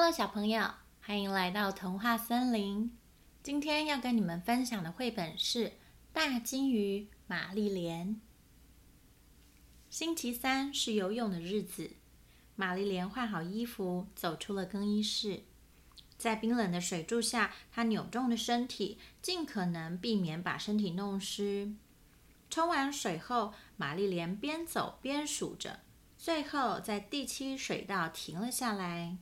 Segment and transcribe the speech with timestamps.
[0.00, 2.96] Hello，小朋友，欢迎来到童话森林。
[3.42, 5.70] 今天要跟你们分享的绘本是
[6.12, 8.06] 《大鲸鱼玛丽莲》。
[9.90, 11.90] 星期三是游泳的日子，
[12.54, 15.42] 玛丽莲换好衣服，走出了更衣室。
[16.16, 21.72] 在冰冷的水柱下，她扭动的身体，尽可能避免把身体弄湿。
[22.48, 25.80] 冲完水后，玛丽莲边走边数着，
[26.16, 29.18] 最后在第七水道停了下来。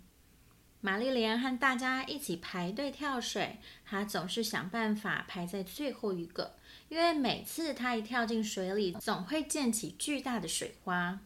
[0.81, 6.55] 玛丽莲和大家一起排队跳水，她总是想办法排在最后一个，
[6.89, 11.21] 因为每次她一跳进水里，总会溅起巨大的水花。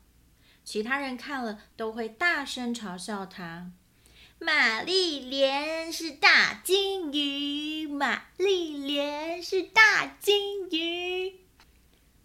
[0.65, 3.71] 其他人看了都会大声嘲笑她
[4.39, 11.00] ：“玛丽莲是大鲸鱼，玛丽莲是大鲸鱼。”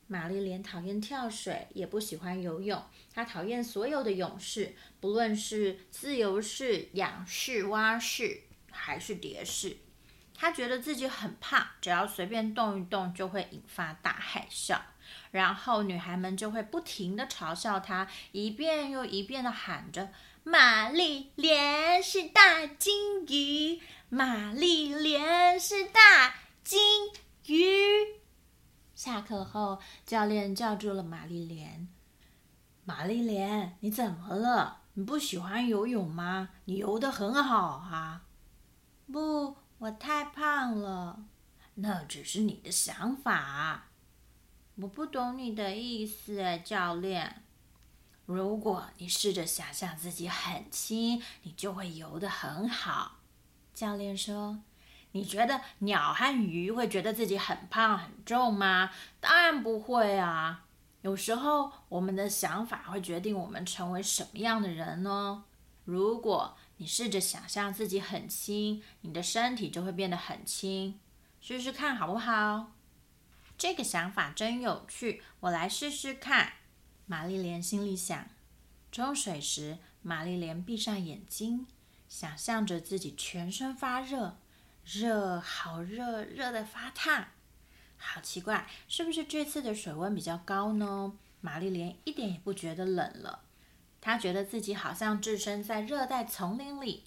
[0.07, 2.83] 玛丽莲讨厌跳水，也不喜欢游泳。
[3.13, 8.41] 她讨厌所有的泳式，不论是自由式、仰式、蛙式，
[8.71, 9.77] 还是蝶式。
[10.35, 14.79] 她觉得自己很胖，只要随便动一动就会引发大海啸。
[15.31, 20.09] 然后女孩们就会不停地嘲笑她，一遍又一遍地喊着
[20.43, 26.79] ：“玛丽莲是大鲸鱼，玛丽莲是大鲸
[27.47, 27.94] 鱼。”
[29.05, 31.87] 下课后，教练叫住了玛丽莲。
[32.85, 34.81] 玛丽莲，你怎么了？
[34.95, 36.49] 你不喜欢游泳吗？
[36.65, 38.23] 你游得很好啊。
[39.13, 41.23] 不，我太胖了。
[41.75, 43.89] 那只是你的想法。
[44.77, 47.43] 我不懂你的意思，教练。
[48.25, 53.19] 如果你试着想象自己很轻，你就会游得很好。
[53.71, 54.61] 教练说。
[55.15, 58.91] 你觉得鸟和鱼会觉得自己很胖很重吗？
[59.21, 60.65] 当然不会啊。
[61.03, 65.45] 有时候我们的想法会决定我们成为什么样的人呢？
[65.85, 70.99] 如果你试着想象自己很轻，你的身体就会变得很轻。
[71.39, 72.73] 试试看好不好？
[73.57, 76.51] 这个想法真有趣，我来试试看。
[77.05, 78.27] 玛丽莲心里想。
[78.91, 81.65] 冲水时，玛丽莲闭上眼睛，
[82.09, 84.35] 想象着自己全身发热。
[84.85, 87.25] 热，好热，热得发烫，
[87.97, 91.13] 好奇怪，是不是这次的水温比较高呢？
[91.41, 93.41] 玛丽莲一点也不觉得冷了，
[93.99, 97.03] 她觉得自己好像置身在热带丛林里。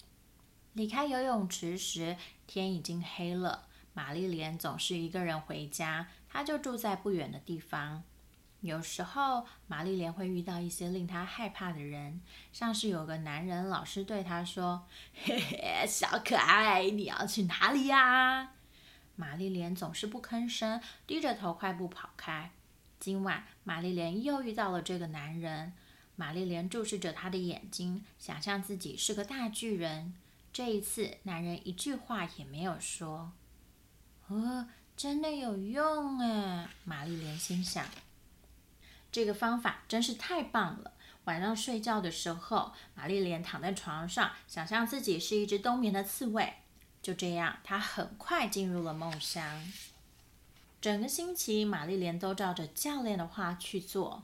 [0.73, 3.67] 离开游泳池时，天已经黑了。
[3.93, 8.03] 玛丽莲总是一个人回家，她就住在不远的地方。
[8.61, 12.21] 有时候，玛丽莲会遇到一些令她害怕的人，
[12.51, 14.85] 像是有个男人老是对她说
[15.23, 18.51] ：“嘿嘿，小可爱，你要去哪里呀？”
[19.15, 22.51] 玛丽莲总是不吭声，低着头快步跑开。
[22.99, 25.73] 今晚，玛丽莲又遇到了这个男人。
[26.17, 30.13] 玛丽莲注视着他的眼睛，想象自己是个大巨人。
[30.51, 33.31] 这一次，男人一句话也没有说。
[34.27, 36.67] 哦，真的有用哎！
[36.83, 37.85] 玛丽莲心想。
[39.11, 40.93] 这个方法真是太棒了！
[41.25, 46.53] 晚上睡觉的时候，玛丽莲躺在床上，想象自己是一只冬眠的刺猬。
[47.01, 49.71] 就这样，她很快进入了梦乡。
[50.81, 54.23] 整个星期，玛丽莲都照着教练的话去做。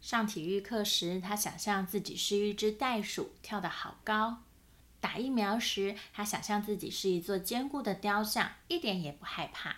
[0.00, 4.42] 上体育课时，她想象自己是一只袋鼠，跳得好高；
[5.00, 9.76] 打疫苗时，她想象自己是一座坚固的雕像，一点也不害怕。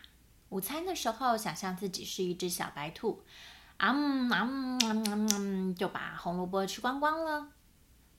[0.49, 3.23] 午餐的时候，想象自己是一只小白兔。
[3.79, 7.49] 啊嗯啊嗯啊嗯，就把红萝卜吃光光了。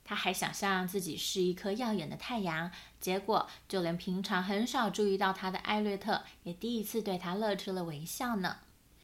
[0.03, 8.59] 他还想象自己是一颗耀眼的太阳，结果就连平常很少注意到他的艾略特也第一次对他露出了微笑呢。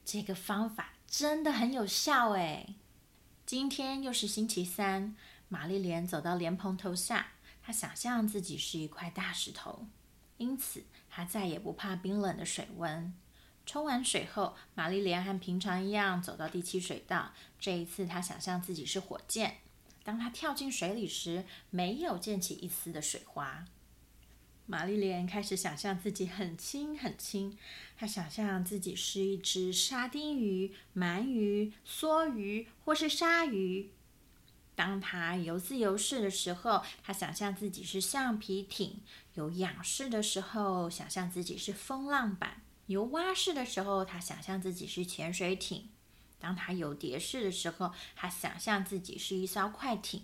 [0.06, 2.76] 这个方法真的很有效诶。
[3.46, 5.16] 今天又是星期三，
[5.50, 7.28] 玛丽莲走到莲蓬头下，
[7.62, 9.86] 她想象自己是一块大石头，
[10.38, 13.14] 因此她再也不怕冰冷的水温。
[13.66, 17.34] 冲完水后，玛丽莲和平常一样走到第七水道。
[17.60, 19.58] 这一次，她想象自己是火箭。
[20.04, 23.66] 当她跳进水里时，没有溅起一丝的水花。
[24.66, 27.58] 玛丽莲开始想象自己很轻很轻。
[27.98, 33.92] 她想象自己是一只沙丁鱼、鳗鱼、梭鱼或是鲨鱼。
[34.76, 39.00] 当她游自由式的时候，她想象自己是橡皮艇；
[39.36, 42.62] 有仰式的时候，想象自己是风浪板。
[42.88, 45.90] 游蛙式的时候，他想象自己是潜水艇；
[46.40, 50.24] 当他游蝶式的时候，他想象自己是一艘快艇。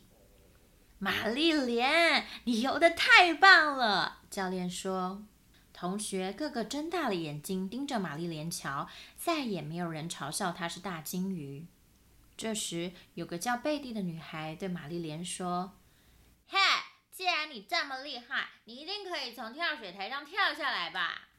[0.98, 4.22] 玛丽莲，你游得太棒了！
[4.30, 5.26] 教练说。
[5.72, 11.68] 同学个个睁大了眼睛盯着玛丽莲瞧，再也没有人嘲笑她是大鲸鱼。
[12.36, 15.80] 这时，有个叫贝蒂的女孩对玛丽莲说
[16.48, 16.58] ：“嘿，
[17.14, 21.30] 既然你这么厉害，你一定可以从跳水台上跳下来吧？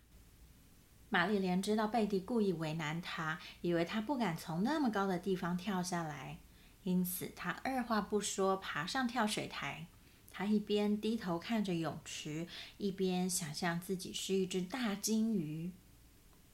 [1.10, 6.38] 玛丽莲知道贝蒂故意为难她，以为她不敢从那么高的地方跳下来，
[6.84, 9.86] 因此她二话不说爬上跳水台。
[10.30, 12.46] 她一边低头看着泳池，
[12.78, 15.72] 一边想象自己是一只大金鱼。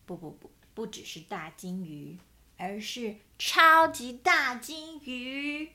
[0.06, 2.18] 不不不，不只是大金鱼，
[2.56, 5.70] 而是超级大金鱼！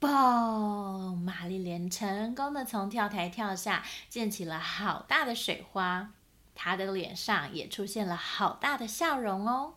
[0.00, 1.14] 嘣！
[1.14, 6.12] 玛丽莲成功的从跳台跳下，溅起了好大的水花。
[6.62, 9.76] 他的脸上也出现了好大的笑容哦。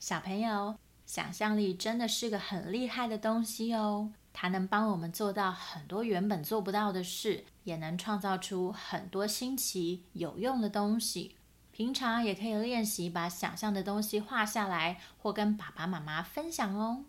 [0.00, 0.74] 小朋友，
[1.06, 11.36] 想象力真的是个很厉害的东西哦，它能帮我们做到很多原本做不到的事，也能创造出很多新奇有用的东西。
[11.70, 17.04] 平常也可以练习把想象的东西画下来，或跟爸爸妈妈分享哦。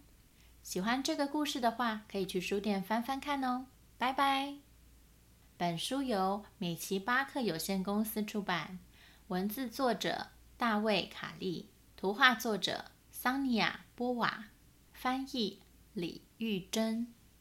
[0.62, 3.66] 喜欢这个故事的话，可以去书店翻翻看哦。
[3.98, 4.71] 拜拜。
[5.62, 8.80] 本书由美奇巴克有限公司出版，
[9.28, 14.46] 文字作者大卫·卡利，图画作者桑尼亚·波瓦，
[14.92, 15.60] 翻译
[15.94, 17.14] 李玉珍。